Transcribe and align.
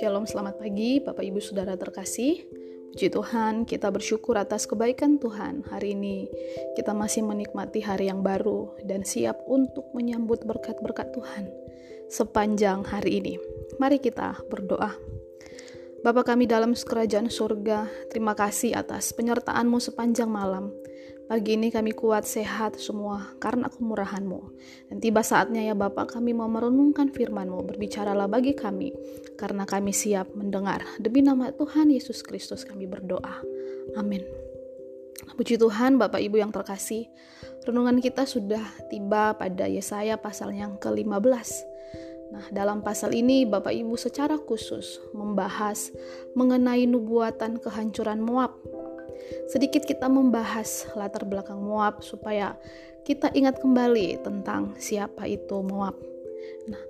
Shalom, 0.00 0.24
selamat 0.24 0.56
pagi 0.56 0.96
Bapak 1.04 1.20
Ibu 1.20 1.44
Saudara 1.44 1.76
terkasih. 1.76 2.40
Puji 2.96 3.12
Tuhan, 3.12 3.68
kita 3.68 3.92
bersyukur 3.92 4.40
atas 4.40 4.64
kebaikan 4.64 5.20
Tuhan. 5.20 5.68
Hari 5.68 5.92
ini 5.92 6.32
kita 6.72 6.96
masih 6.96 7.28
menikmati 7.28 7.84
hari 7.84 8.08
yang 8.08 8.24
baru 8.24 8.72
dan 8.88 9.04
siap 9.04 9.44
untuk 9.44 9.92
menyambut 9.92 10.40
berkat-berkat 10.48 11.12
Tuhan 11.12 11.52
sepanjang 12.08 12.88
hari 12.88 13.20
ini. 13.20 13.36
Mari 13.76 14.00
kita 14.00 14.40
berdoa. 14.48 14.96
Bapa 16.00 16.24
kami 16.24 16.48
dalam 16.48 16.72
kerajaan 16.72 17.28
surga, 17.28 18.08
terima 18.08 18.32
kasih 18.32 18.72
atas 18.72 19.12
penyertaan-Mu 19.12 19.84
sepanjang 19.84 20.32
malam. 20.32 20.72
Pagi 21.32 21.56
ini 21.56 21.72
kami 21.72 21.96
kuat 21.96 22.28
sehat 22.28 22.76
semua 22.76 23.32
karena 23.40 23.72
kemurahan-Mu. 23.72 24.52
Dan 24.92 25.00
tiba 25.00 25.24
saatnya 25.24 25.64
ya 25.64 25.72
Bapak 25.72 26.12
kami 26.12 26.36
mau 26.36 26.44
merenungkan 26.44 27.08
firman-Mu. 27.08 27.72
Berbicaralah 27.72 28.28
bagi 28.28 28.52
kami 28.52 28.92
karena 29.40 29.64
kami 29.64 29.96
siap 29.96 30.28
mendengar. 30.36 30.84
Demi 31.00 31.24
nama 31.24 31.48
Tuhan 31.56 31.88
Yesus 31.88 32.20
Kristus 32.20 32.68
kami 32.68 32.84
berdoa. 32.84 33.40
Amin. 33.96 34.20
Puji 35.32 35.56
Tuhan 35.56 35.96
Bapak 35.96 36.20
Ibu 36.20 36.36
yang 36.36 36.52
terkasih. 36.52 37.08
Renungan 37.64 38.04
kita 38.04 38.28
sudah 38.28 38.60
tiba 38.92 39.32
pada 39.32 39.64
Yesaya 39.64 40.20
pasal 40.20 40.52
yang 40.52 40.76
ke-15. 40.76 41.48
Nah, 42.28 42.44
dalam 42.52 42.84
pasal 42.84 43.16
ini 43.16 43.48
Bapak 43.48 43.72
Ibu 43.72 43.96
secara 43.96 44.36
khusus 44.36 45.00
membahas 45.16 45.96
mengenai 46.36 46.84
nubuatan 46.84 47.56
kehancuran 47.56 48.20
Moab 48.20 48.52
sedikit 49.48 49.84
kita 49.84 50.06
membahas 50.08 50.88
latar 50.96 51.24
belakang 51.28 51.60
Moab 51.60 52.00
supaya 52.00 52.56
kita 53.02 53.34
ingat 53.34 53.58
kembali 53.58 54.22
tentang 54.22 54.78
siapa 54.78 55.26
itu 55.26 55.58
Moab. 55.62 55.98
Nah, 56.70 56.82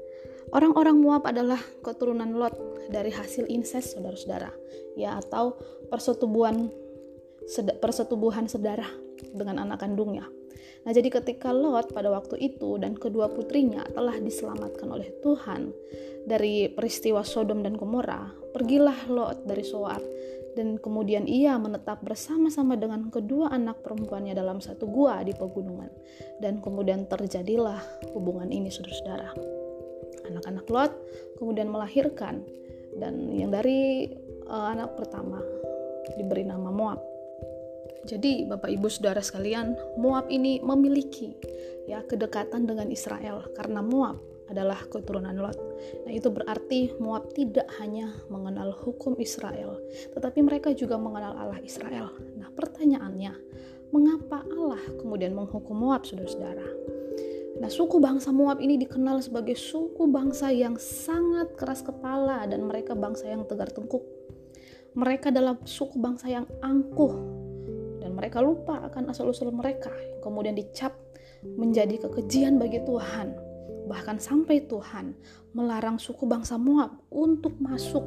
orang-orang 0.52 0.96
Moab 1.00 1.24
adalah 1.24 1.60
keturunan 1.80 2.36
Lot 2.36 2.54
dari 2.92 3.08
hasil 3.08 3.48
inses 3.48 3.96
saudara-saudara, 3.96 4.52
ya 4.94 5.16
atau 5.16 5.56
persetubuhan 5.88 6.68
persetubuhan 7.80 8.46
saudara 8.46 8.86
dengan 9.32 9.64
anak 9.64 9.82
kandungnya. 9.82 10.28
Nah, 10.82 10.90
jadi 10.90 11.14
ketika 11.14 11.54
Lot 11.54 11.94
pada 11.94 12.10
waktu 12.10 12.38
itu 12.42 12.74
dan 12.76 12.98
kedua 12.98 13.30
putrinya 13.30 13.86
telah 13.94 14.18
diselamatkan 14.18 14.90
oleh 14.90 15.14
Tuhan 15.22 15.70
dari 16.26 16.70
peristiwa 16.70 17.22
Sodom 17.22 17.62
dan 17.62 17.78
Gomora, 17.78 18.30
pergilah 18.50 19.06
Lot 19.06 19.46
dari 19.46 19.62
Soar 19.62 20.02
dan 20.52 20.76
kemudian 20.76 21.24
ia 21.24 21.56
menetap 21.56 22.04
bersama-sama 22.04 22.76
dengan 22.76 23.08
kedua 23.08 23.48
anak 23.52 23.80
perempuannya 23.80 24.36
dalam 24.36 24.60
satu 24.60 24.84
gua 24.88 25.24
di 25.24 25.32
pegunungan. 25.32 25.88
Dan 26.40 26.60
kemudian 26.60 27.08
terjadilah 27.08 27.80
hubungan 28.12 28.52
ini 28.52 28.68
saudara-saudara. 28.68 29.32
Anak-anak 30.28 30.66
Lot 30.68 30.92
kemudian 31.40 31.72
melahirkan 31.72 32.44
dan 33.00 33.32
yang 33.32 33.48
dari 33.48 34.12
uh, 34.48 34.72
anak 34.76 34.94
pertama 35.00 35.40
diberi 36.20 36.44
nama 36.44 36.68
Moab. 36.68 37.00
Jadi 38.02 38.44
Bapak 38.50 38.66
Ibu 38.66 38.90
Saudara 38.90 39.22
sekalian, 39.22 39.78
Moab 39.94 40.26
ini 40.26 40.58
memiliki 40.58 41.38
ya 41.86 42.02
kedekatan 42.02 42.66
dengan 42.66 42.90
Israel 42.90 43.46
karena 43.54 43.78
Moab 43.78 44.31
adalah 44.52 44.78
keturunan 44.86 45.34
Lot. 45.34 45.58
Nah, 46.06 46.12
itu 46.12 46.28
berarti 46.28 46.94
Moab 47.00 47.32
tidak 47.32 47.66
hanya 47.80 48.12
mengenal 48.28 48.76
hukum 48.76 49.16
Israel, 49.18 49.80
tetapi 50.12 50.44
mereka 50.44 50.70
juga 50.76 51.00
mengenal 51.00 51.34
Allah 51.34 51.60
Israel. 51.64 52.12
Nah, 52.38 52.52
pertanyaannya, 52.52 53.32
mengapa 53.90 54.44
Allah 54.46 54.82
kemudian 55.00 55.32
menghukum 55.32 55.74
Moab, 55.74 56.04
saudara-saudara? 56.04 56.68
Nah, 57.58 57.68
suku 57.68 57.98
bangsa 57.98 58.32
Moab 58.32 58.60
ini 58.60 58.80
dikenal 58.80 59.20
sebagai 59.24 59.56
suku 59.58 60.08
bangsa 60.08 60.48
yang 60.52 60.76
sangat 60.80 61.56
keras 61.56 61.82
kepala 61.84 62.46
dan 62.48 62.64
mereka 62.64 62.96
bangsa 62.96 63.28
yang 63.28 63.44
tegar 63.44 63.72
tengkuk. 63.72 64.04
Mereka 64.92 65.32
adalah 65.32 65.56
suku 65.64 65.96
bangsa 65.96 66.28
yang 66.28 66.44
angkuh 66.60 67.42
dan 68.02 68.12
mereka 68.12 68.44
lupa 68.44 68.82
akan 68.92 69.08
asal-usul 69.08 69.48
mereka 69.54 69.88
yang 69.88 70.20
kemudian 70.20 70.52
dicap 70.52 70.92
menjadi 71.42 72.06
kekejian 72.06 72.60
bagi 72.60 72.82
Tuhan 72.84 73.51
bahkan 73.86 74.16
sampai 74.16 74.64
Tuhan 74.64 75.12
melarang 75.52 76.00
suku 76.00 76.24
bangsa 76.24 76.56
Moab 76.56 76.96
untuk 77.12 77.60
masuk 77.60 78.04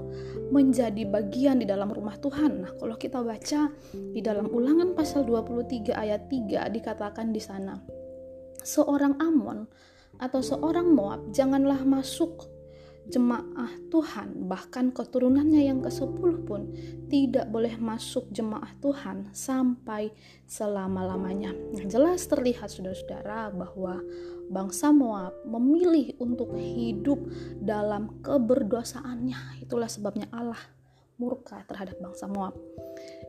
menjadi 0.49 1.05
bagian 1.05 1.61
di 1.61 1.67
dalam 1.69 1.93
rumah 1.93 2.17
Tuhan. 2.17 2.65
Nah, 2.65 2.71
kalau 2.79 2.97
kita 2.97 3.21
baca 3.21 3.69
di 3.93 4.21
dalam 4.23 4.49
Ulangan 4.49 4.97
pasal 4.97 5.27
23 5.29 5.93
ayat 5.93 6.25
3 6.31 6.73
dikatakan 6.73 7.29
di 7.29 7.41
sana, 7.43 7.77
seorang 8.65 9.21
Amon 9.21 9.69
atau 10.17 10.41
seorang 10.41 10.89
Moab 10.89 11.29
janganlah 11.35 11.85
masuk 11.85 12.54
jemaah 13.09 13.69
Tuhan, 13.93 14.49
bahkan 14.49 14.89
keturunannya 14.89 15.61
yang 15.69 15.79
ke-10 15.85 16.33
pun 16.45 16.73
tidak 17.07 17.49
boleh 17.53 17.77
masuk 17.77 18.25
jemaah 18.33 18.69
Tuhan 18.81 19.29
sampai 19.31 20.09
selama-lamanya. 20.49 21.53
Nah, 21.53 21.85
jelas 21.85 22.25
terlihat 22.25 22.73
saudara-saudara 22.73 23.53
bahwa 23.53 24.01
bangsa 24.49 24.89
Moab 24.89 25.33
memilih 25.45 26.17
untuk 26.17 26.53
hidup 26.57 27.21
dalam 27.61 28.21
keberdosaannya. 28.25 29.61
Itulah 29.61 29.89
sebabnya 29.89 30.29
Allah 30.33 30.59
murka 31.15 31.63
terhadap 31.65 31.95
bangsa 32.01 32.27
Moab. 32.27 32.57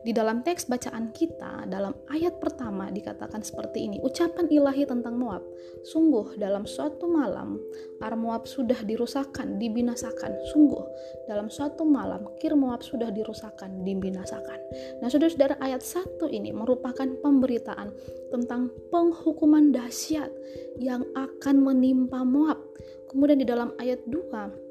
Di 0.05 0.11
dalam 0.13 0.45
teks 0.45 0.69
bacaan 0.69 1.09
kita, 1.15 1.65
dalam 1.65 1.95
ayat 2.11 2.37
pertama 2.37 2.91
dikatakan 2.93 3.41
seperti 3.41 3.89
ini, 3.89 3.97
ucapan 4.03 4.45
ilahi 4.51 4.85
tentang 4.85 5.17
Moab. 5.17 5.41
Sungguh 5.87 6.35
dalam 6.35 6.67
suatu 6.69 7.09
malam, 7.09 7.57
Ar 8.03 8.13
Moab 8.13 8.45
sudah 8.45 8.77
dirusakkan, 8.85 9.57
dibinasakan. 9.57 10.35
Sungguh 10.53 10.83
dalam 11.25 11.49
suatu 11.49 11.87
malam, 11.87 12.29
Kir 12.37 12.53
Moab 12.53 12.83
sudah 12.83 13.09
dirusakkan, 13.09 13.81
dibinasakan. 13.87 14.59
Nah 15.01 15.07
saudara-saudara 15.07 15.57
ayat 15.63 15.81
satu 15.81 16.27
ini 16.29 16.51
merupakan 16.51 17.07
pemberitaan 17.23 17.89
tentang 18.29 18.69
penghukuman 18.91 19.71
dahsyat 19.71 20.29
yang 20.77 21.07
akan 21.15 21.55
menimpa 21.63 22.21
Moab. 22.27 22.59
Kemudian 23.07 23.39
di 23.39 23.47
dalam 23.47 23.71
ayat 23.79 24.03
2 24.05 24.66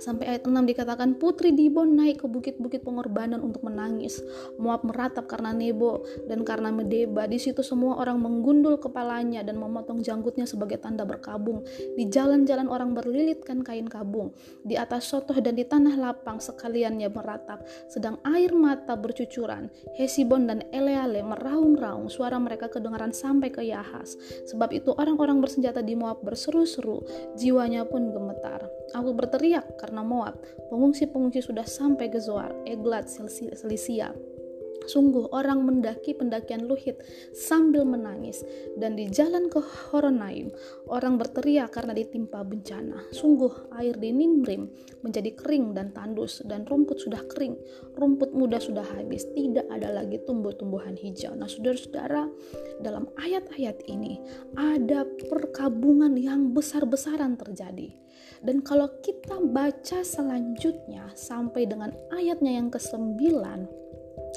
Sampai 0.00 0.36
ayat 0.36 0.46
6 0.46 0.54
dikatakan 0.64 1.16
putri 1.18 1.54
Dibon 1.54 1.94
naik 1.96 2.22
ke 2.22 2.26
bukit-bukit 2.26 2.82
pengorbanan 2.82 3.40
untuk 3.40 3.66
menangis. 3.66 4.20
Moab 4.58 4.86
meratap 4.86 5.26
karena 5.26 5.54
Nebo 5.54 6.02
dan 6.26 6.42
karena 6.42 6.70
Medeba. 6.70 7.26
Di 7.30 7.38
situ 7.38 7.60
semua 7.60 7.98
orang 8.00 8.18
menggundul 8.20 8.78
kepalanya 8.78 9.42
dan 9.46 9.60
memotong 9.60 10.00
janggutnya 10.02 10.44
sebagai 10.48 10.80
tanda 10.82 11.06
berkabung. 11.06 11.62
Di 11.94 12.08
jalan-jalan 12.08 12.66
orang 12.66 12.92
berlilitkan 12.96 13.62
kain 13.62 13.86
kabung. 13.86 14.34
Di 14.64 14.74
atas 14.78 15.08
sotoh 15.08 15.36
dan 15.38 15.54
di 15.56 15.64
tanah 15.66 15.96
lapang 15.96 16.38
sekaliannya 16.42 17.08
meratap. 17.10 17.62
Sedang 17.88 18.18
air 18.26 18.52
mata 18.52 18.96
bercucuran. 18.98 19.70
Hesibon 19.96 20.46
dan 20.48 20.66
Eleale 20.70 21.22
meraung-raung. 21.22 22.10
Suara 22.10 22.36
mereka 22.38 22.68
kedengaran 22.68 23.14
sampai 23.14 23.48
ke 23.50 23.62
Yahas. 23.64 24.16
Sebab 24.50 24.70
itu 24.74 24.92
orang-orang 24.96 25.40
bersenjata 25.40 25.80
di 25.80 25.94
Moab 25.96 26.20
berseru-seru. 26.24 27.04
Jiwanya 27.38 27.86
pun 27.88 28.12
gemetar. 28.12 28.66
Aku 28.94 29.16
berteriak 29.16 29.74
karena 29.84 30.00
Moab. 30.00 30.40
Pengungsi-pengungsi 30.72 31.44
sudah 31.44 31.68
sampai 31.68 32.08
ke 32.08 32.16
Zoar, 32.16 32.56
Eglat, 32.64 33.12
Selisia. 33.12 34.16
Sungguh 34.84 35.32
orang 35.32 35.64
mendaki 35.64 36.12
pendakian 36.12 36.68
Luhit 36.68 37.00
sambil 37.32 37.88
menangis 37.88 38.44
dan 38.76 39.00
di 39.00 39.08
jalan 39.08 39.48
ke 39.48 39.56
Horonaim 39.58 40.52
orang 40.92 41.16
berteriak 41.16 41.72
karena 41.72 41.96
ditimpa 41.96 42.44
bencana. 42.44 43.08
Sungguh 43.10 43.72
air 43.80 43.96
di 43.96 44.12
Nimrim 44.12 44.68
menjadi 45.00 45.32
kering 45.32 45.72
dan 45.72 45.96
tandus 45.96 46.44
dan 46.44 46.68
rumput 46.68 47.00
sudah 47.00 47.24
kering, 47.32 47.56
rumput 47.96 48.36
muda 48.36 48.60
sudah 48.60 48.84
habis, 48.84 49.24
tidak 49.32 49.64
ada 49.72 49.88
lagi 49.88 50.20
tumbuh-tumbuhan 50.28 51.00
hijau. 51.00 51.32
Nah, 51.32 51.48
saudara-saudara, 51.48 52.28
dalam 52.84 53.08
ayat-ayat 53.16 53.88
ini 53.88 54.20
ada 54.56 55.08
perkabungan 55.32 56.12
yang 56.20 56.52
besar-besaran 56.52 57.40
terjadi. 57.40 57.92
Dan 58.44 58.60
kalau 58.60 58.92
kita 59.00 59.40
baca 59.40 60.04
selanjutnya 60.04 61.08
sampai 61.16 61.64
dengan 61.64 61.96
ayatnya 62.12 62.60
yang 62.60 62.68
ke-9, 62.68 63.16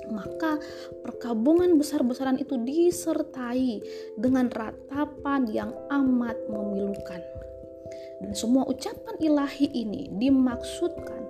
maka 0.10 0.60
perkabungan 1.04 1.76
besar-besaran 1.76 2.40
itu 2.40 2.60
disertai 2.62 3.82
dengan 4.16 4.52
ratapan 4.52 5.48
yang 5.50 5.72
amat 5.92 6.36
memilukan. 6.48 7.22
Dan 8.18 8.34
semua 8.34 8.66
ucapan 8.66 9.16
ilahi 9.22 9.70
ini 9.72 10.10
dimaksudkan 10.18 11.22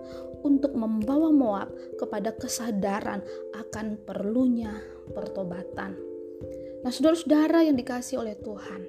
untuk 0.48 0.72
membawa 0.72 1.30
Moab 1.34 1.70
kepada 2.00 2.32
kesadaran 2.32 3.20
akan 3.58 4.00
perlunya 4.08 4.72
pertobatan. 5.12 6.00
Nah, 6.86 6.92
saudara-saudara 6.94 7.68
yang 7.68 7.76
dikasih 7.76 8.24
oleh 8.24 8.40
Tuhan, 8.40 8.82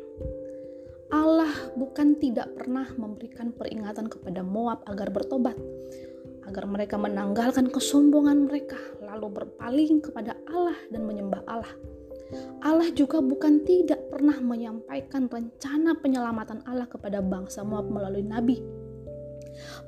Allah 1.09 1.51
bukan 1.75 2.21
tidak 2.21 2.53
pernah 2.53 2.87
memberikan 2.95 3.51
peringatan 3.57 4.13
kepada 4.13 4.45
Moab 4.45 4.85
agar 4.85 5.09
bertobat, 5.09 5.57
agar 6.45 6.69
mereka 6.69 7.01
menanggalkan 7.01 7.73
kesombongan 7.73 8.45
mereka, 8.45 8.77
lalu 9.19 9.43
berpaling 9.43 9.99
kepada 9.99 10.39
Allah 10.47 10.79
dan 10.95 11.03
menyembah 11.03 11.43
Allah. 11.51 11.75
Allah 12.63 12.87
juga 12.95 13.19
bukan 13.19 13.67
tidak 13.67 13.99
pernah 14.15 14.39
menyampaikan 14.39 15.27
rencana 15.27 15.99
penyelamatan 15.99 16.63
Allah 16.71 16.87
kepada 16.87 17.19
bangsa 17.19 17.67
Moab 17.67 17.91
melalui 17.91 18.23
nabi, 18.23 18.63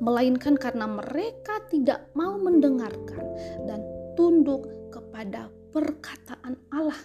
melainkan 0.02 0.58
karena 0.58 0.90
mereka 0.90 1.62
tidak 1.70 2.10
mau 2.18 2.34
mendengarkan 2.40 3.22
dan 3.70 3.84
tunduk 4.18 4.66
kepada 4.90 5.52
perkataan 5.70 6.58
Allah. 6.74 6.98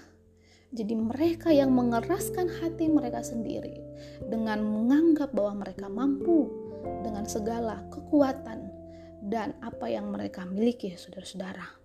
Jadi, 0.75 0.91
mereka 0.91 1.55
yang 1.55 1.71
mengeraskan 1.71 2.51
hati 2.59 2.91
mereka 2.91 3.23
sendiri 3.23 3.79
dengan 4.27 4.59
menganggap 4.59 5.31
bahwa 5.31 5.63
mereka 5.63 5.87
mampu 5.87 6.51
dengan 6.99 7.23
segala 7.23 7.79
kekuatan 7.95 8.75
dan 9.23 9.55
apa 9.63 9.87
yang 9.87 10.11
mereka 10.11 10.43
miliki, 10.43 10.91
saudara-saudara. 10.99 11.84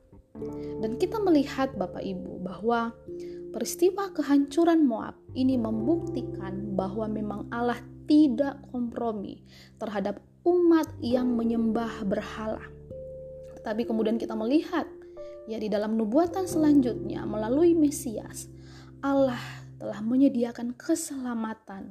Dan 0.80 0.96
kita 0.96 1.20
melihat, 1.20 1.72
Bapak 1.76 2.02
Ibu, 2.02 2.40
bahwa 2.44 2.94
peristiwa 3.50 4.10
kehancuran 4.14 4.86
Moab 4.86 5.18
ini 5.34 5.58
membuktikan 5.58 6.74
bahwa 6.78 7.10
memang 7.10 7.50
Allah 7.50 7.78
tidak 8.10 8.58
kompromi 8.74 9.42
terhadap 9.78 10.18
umat 10.46 10.88
yang 11.04 11.36
menyembah 11.36 12.02
berhala. 12.06 12.64
Tapi 13.60 13.84
kemudian 13.84 14.16
kita 14.16 14.32
melihat 14.32 14.88
ya 15.44 15.60
di 15.60 15.68
dalam 15.68 15.94
nubuatan 16.00 16.48
selanjutnya 16.48 17.28
melalui 17.28 17.76
Mesias 17.76 18.48
Allah 19.04 19.40
telah 19.80 20.00
menyediakan 20.04 20.76
keselamatan 20.76 21.88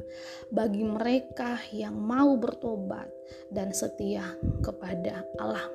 bagi 0.53 0.85
mereka 0.85 1.57
yang 1.73 1.97
mau 1.97 2.37
bertobat 2.37 3.09
dan 3.49 3.73
setia 3.73 4.37
kepada 4.61 5.25
Allah. 5.41 5.65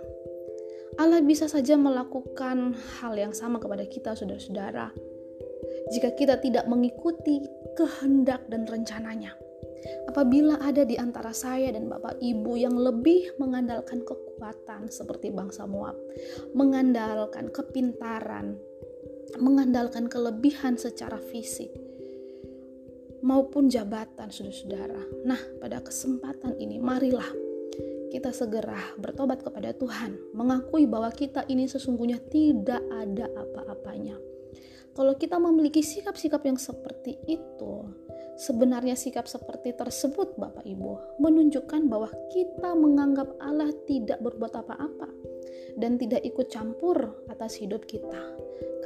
Allah 0.95 1.21
bisa 1.23 1.51
saja 1.51 1.75
melakukan 1.75 2.75
hal 3.03 3.15
yang 3.19 3.35
sama 3.35 3.59
kepada 3.59 3.83
kita, 3.87 4.15
saudara-saudara, 4.15 4.95
jika 5.91 6.15
kita 6.15 6.39
tidak 6.39 6.65
mengikuti 6.71 7.43
kehendak 7.75 8.47
dan 8.47 8.65
rencananya. 8.65 9.35
Apabila 10.09 10.57
ada 10.65 10.87
di 10.87 10.97
antara 10.97 11.37
saya 11.37 11.69
dan 11.75 11.93
Bapak 11.93 12.17
Ibu 12.17 12.57
yang 12.57 12.73
lebih 12.79 13.37
mengandalkan 13.37 14.01
kekuatan 14.01 14.89
seperti 14.89 15.29
bangsa 15.29 15.69
Moab, 15.69 15.99
mengandalkan 16.57 17.53
kepintaran, 17.53 18.57
mengandalkan 19.37 20.09
kelebihan 20.09 20.81
secara 20.81 21.21
fisik 21.21 21.69
maupun 23.21 23.69
jabatan 23.69 24.29
saudara-saudara. 24.33 25.25
Nah, 25.29 25.41
pada 25.61 25.85
kesempatan 25.85 26.57
ini 26.61 26.81
marilah 26.81 27.44
kita 28.15 28.31
segera 28.31 28.79
bertobat 28.95 29.43
kepada 29.43 29.75
Tuhan, 29.75 30.15
mengakui 30.39 30.87
bahwa 30.87 31.11
kita 31.11 31.43
ini 31.51 31.67
sesungguhnya 31.67 32.23
tidak 32.31 32.79
ada 32.95 33.27
apa-apanya. 33.35 34.15
Kalau 34.95 35.19
kita 35.19 35.43
memiliki 35.43 35.83
sikap-sikap 35.83 36.47
yang 36.47 36.55
seperti 36.55 37.19
itu, 37.27 37.91
sebenarnya 38.39 38.95
sikap 38.95 39.27
seperti 39.27 39.75
tersebut 39.75 40.39
Bapak 40.39 40.63
Ibu 40.63 41.19
menunjukkan 41.19 41.91
bahwa 41.91 42.07
kita 42.31 42.79
menganggap 42.79 43.35
Allah 43.43 43.75
tidak 43.91 44.23
berbuat 44.23 44.63
apa-apa 44.63 45.11
dan 45.75 45.99
tidak 45.99 46.23
ikut 46.23 46.47
campur 46.47 47.27
atas 47.27 47.59
hidup 47.59 47.83
kita. 47.91 48.31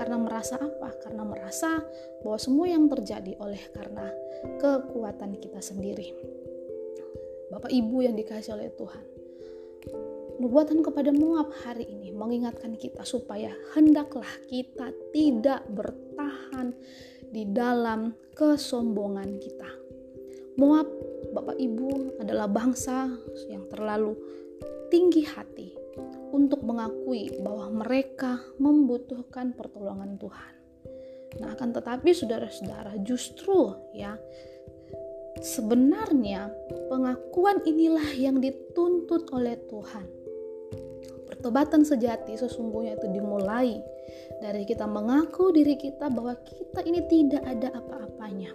Karena 0.01 0.17
merasa 0.17 0.57
apa? 0.57 0.97
Karena 1.05 1.29
merasa 1.29 1.85
bahwa 2.25 2.41
semua 2.41 2.65
yang 2.65 2.89
terjadi 2.89 3.37
oleh 3.45 3.61
karena 3.77 4.09
kekuatan 4.57 5.37
kita 5.37 5.61
sendiri. 5.61 6.17
Bapak 7.53 7.69
Ibu 7.69 8.09
yang 8.09 8.17
dikasih 8.17 8.57
oleh 8.57 8.73
Tuhan. 8.73 9.18
Nubuatan 10.39 10.87
kepada 10.87 11.11
Moab 11.11 11.51
hari 11.67 11.83
ini 11.91 12.15
mengingatkan 12.15 12.79
kita 12.79 13.03
supaya 13.03 13.51
hendaklah 13.75 14.31
kita 14.47 14.95
tidak 15.11 15.67
bertahan 15.67 16.71
di 17.35 17.43
dalam 17.51 18.15
kesombongan 18.39 19.43
kita. 19.43 19.67
Moab, 20.59 20.87
Bapak 21.35 21.59
Ibu, 21.59 22.23
adalah 22.23 22.47
bangsa 22.47 23.11
yang 23.51 23.67
terlalu 23.67 24.15
tinggi 24.95 25.27
hati 25.27 25.75
untuk 26.31 26.63
mengakui 26.63 27.35
bahwa 27.43 27.83
mereka 27.83 28.39
membutuhkan 28.63 29.59
pertolongan 29.59 30.23
Tuhan. 30.23 30.55
Nah, 31.43 31.55
akan 31.59 31.71
tetapi 31.75 32.15
saudara-saudara, 32.15 32.95
justru 33.03 33.75
ya 33.91 34.15
sebenarnya 35.43 36.51
pengakuan 36.91 37.63
inilah 37.67 38.09
yang 38.15 38.39
dituntut 38.39 39.31
oleh 39.35 39.59
Tuhan. 39.67 40.07
Pertobatan 41.39 41.87
sejati 41.87 42.35
sesungguhnya 42.35 42.99
itu 42.99 43.07
dimulai 43.15 43.79
dari 44.43 44.67
kita 44.67 44.91
mengaku 44.91 45.55
diri 45.55 45.79
kita 45.79 46.11
bahwa 46.11 46.35
kita 46.43 46.83
ini 46.83 47.07
tidak 47.07 47.47
ada 47.47 47.79
apa-apanya. 47.79 48.51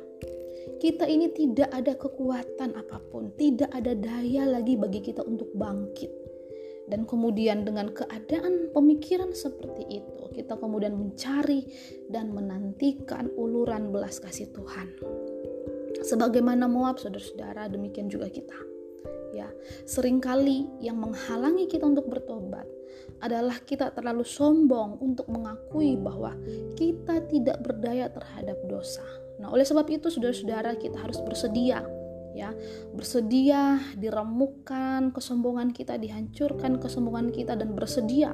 Kita 0.84 1.08
ini 1.08 1.32
tidak 1.32 1.72
ada 1.72 1.96
kekuatan 1.96 2.76
apa 2.76 3.00
pun, 3.08 3.32
tidak 3.40 3.72
ada 3.72 3.96
daya 3.96 4.44
lagi 4.52 4.76
bagi 4.76 5.00
kita 5.00 5.24
untuk 5.24 5.48
bangkit 5.56 6.24
dan 6.92 7.08
kemudian 7.08 7.64
dengan 7.64 7.96
keadaan 7.96 8.76
pemikiran 8.76 9.32
seperti 9.32 10.04
itu, 10.04 10.24
kita 10.36 10.60
kemudian 10.60 11.00
mencari 11.00 11.64
dan 12.12 12.36
menantikan 12.36 13.32
uluran 13.40 13.96
belas 13.96 14.20
kasih 14.20 14.52
Tuhan. 14.52 14.92
Sebagaimana 16.04 16.68
Moab, 16.68 17.00
saudara-saudara, 17.00 17.72
demikian 17.72 18.12
juga 18.12 18.28
kita. 18.28 18.73
Ya, 19.34 19.50
sering 19.90 20.22
kali 20.22 20.70
yang 20.78 21.02
menghalangi 21.02 21.66
kita 21.66 21.90
untuk 21.90 22.06
bertobat 22.06 22.70
adalah 23.18 23.58
kita 23.66 23.90
terlalu 23.90 24.22
sombong 24.22 25.02
untuk 25.02 25.26
mengakui 25.26 25.98
bahwa 25.98 26.38
kita 26.78 27.24
tidak 27.28 27.58
berdaya 27.66 28.14
terhadap 28.14 28.62
dosa. 28.70 29.04
Nah, 29.42 29.50
oleh 29.50 29.66
sebab 29.66 29.90
itu 29.90 30.14
saudara-saudara 30.14 30.78
kita 30.78 31.02
harus 31.02 31.18
bersedia 31.26 31.82
ya. 32.34 32.52
Bersedia 32.92 33.80
diremukkan 33.96 35.14
kesombongan 35.14 35.72
kita 35.72 35.96
dihancurkan 36.02 36.82
kesombongan 36.82 37.30
kita 37.30 37.54
dan 37.54 37.78
bersedia 37.78 38.34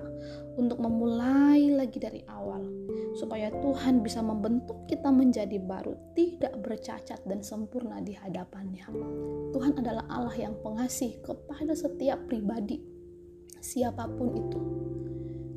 untuk 0.56 0.80
memulai 0.80 1.72
lagi 1.72 2.00
dari 2.00 2.24
awal. 2.28 2.64
Supaya 3.16 3.52
Tuhan 3.52 4.02
bisa 4.02 4.24
membentuk 4.24 4.88
kita 4.88 5.12
menjadi 5.12 5.60
baru 5.60 5.96
tidak 6.16 6.56
bercacat 6.64 7.20
dan 7.28 7.44
sempurna 7.44 8.00
di 8.00 8.16
hadapannya. 8.16 8.88
Tuhan 9.52 9.80
adalah 9.80 10.08
Allah 10.08 10.36
yang 10.36 10.56
pengasih 10.64 11.20
kepada 11.24 11.76
setiap 11.76 12.24
pribadi 12.26 13.00
siapa 13.60 14.08
pun 14.08 14.36
itu. 14.36 14.60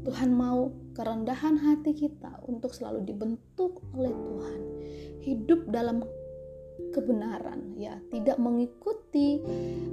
Tuhan 0.02 0.34
mau 0.34 0.74
kerendahan 0.98 1.62
hati 1.62 1.94
kita 1.94 2.42
untuk 2.50 2.74
selalu 2.74 3.06
dibentuk 3.06 3.78
oleh 3.94 4.10
Tuhan. 4.10 4.60
Hidup 5.22 5.70
dalam 5.70 6.02
kebenaran 6.92 7.74
ya. 7.78 7.96
Tidak 8.10 8.36
mengikuti 8.40 9.40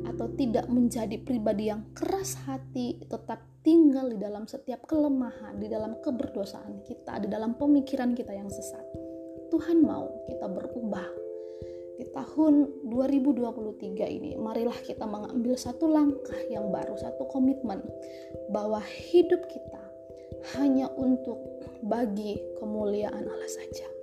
atau 0.06 0.28
tidak 0.36 0.68
menjadi 0.68 1.16
pribadi 1.22 1.72
yang 1.72 1.88
keras 1.96 2.36
hati 2.48 3.00
tetap 3.08 3.44
tinggal 3.64 4.08
di 4.08 4.18
dalam 4.18 4.48
setiap 4.48 4.88
kelemahan 4.88 5.60
di 5.60 5.68
dalam 5.68 6.00
keberdosaan 6.00 6.80
kita 6.88 7.20
di 7.20 7.28
dalam 7.28 7.60
pemikiran 7.60 8.16
kita 8.16 8.32
yang 8.32 8.48
sesat. 8.48 8.84
Tuhan 9.50 9.82
mau 9.82 10.08
kita 10.30 10.46
berubah. 10.48 11.08
Di 12.00 12.08
tahun 12.16 12.88
2023 12.88 14.08
ini 14.08 14.32
marilah 14.40 14.78
kita 14.88 15.04
mengambil 15.04 15.60
satu 15.60 15.84
langkah 15.92 16.40
yang 16.48 16.72
baru 16.72 16.96
satu 16.96 17.28
komitmen 17.28 17.84
bahwa 18.56 18.80
hidup 19.12 19.44
kita 19.52 19.84
hanya 20.56 20.88
untuk 20.96 21.36
bagi 21.84 22.40
kemuliaan 22.56 23.28
Allah 23.28 23.52
saja 23.52 23.99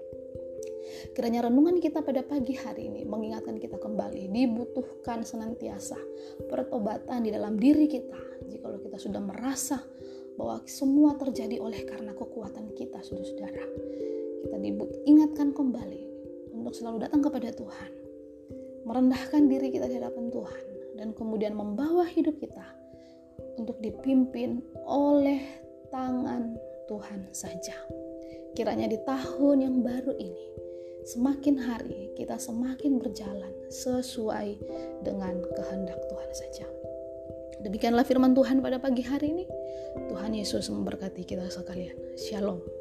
Kiranya 1.16 1.48
renungan 1.48 1.80
kita 1.80 2.04
pada 2.04 2.20
pagi 2.20 2.52
hari 2.60 2.92
ini 2.92 3.08
mengingatkan 3.08 3.56
kita 3.56 3.80
kembali 3.80 4.28
dibutuhkan 4.36 5.24
senantiasa 5.24 5.96
pertobatan 6.44 7.24
di 7.24 7.32
dalam 7.32 7.56
diri 7.56 7.88
kita. 7.88 8.44
Jikalau 8.44 8.76
kita 8.84 9.00
sudah 9.00 9.24
merasa 9.24 9.80
bahwa 10.36 10.60
semua 10.68 11.16
terjadi 11.16 11.56
oleh 11.56 11.88
karena 11.88 12.12
kekuatan 12.12 12.68
kita, 12.76 13.00
saudara-saudara. 13.00 13.64
Kita 14.44 14.56
diingatkan 14.60 15.56
kembali 15.56 16.02
untuk 16.52 16.76
selalu 16.76 17.08
datang 17.08 17.24
kepada 17.24 17.48
Tuhan. 17.48 17.90
Merendahkan 18.84 19.48
diri 19.48 19.72
kita 19.72 19.88
di 19.88 19.96
hadapan 19.96 20.28
Tuhan 20.28 20.64
dan 21.00 21.16
kemudian 21.16 21.56
membawa 21.56 22.04
hidup 22.04 22.36
kita 22.36 22.76
untuk 23.56 23.80
dipimpin 23.80 24.60
oleh 24.84 25.40
tangan 25.88 26.60
Tuhan 26.92 27.32
saja. 27.32 27.72
Kiranya 28.52 28.92
di 28.92 29.00
tahun 29.00 29.64
yang 29.64 29.80
baru 29.80 30.12
ini 30.20 30.65
semakin 31.06 31.54
hari 31.54 32.10
kita 32.18 32.34
semakin 32.34 32.98
berjalan 32.98 33.54
sesuai 33.70 34.58
dengan 35.06 35.38
kehendak 35.54 36.02
Tuhan 36.10 36.30
saja. 36.34 36.66
Demikianlah 37.62 38.02
firman 38.02 38.34
Tuhan 38.34 38.58
pada 38.58 38.82
pagi 38.82 39.06
hari 39.06 39.30
ini. 39.32 39.46
Tuhan 40.10 40.34
Yesus 40.34 40.66
memberkati 40.68 41.22
kita 41.22 41.46
sekalian. 41.46 41.94
Shalom. 42.18 42.75